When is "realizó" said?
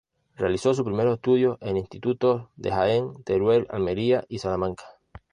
0.35-0.73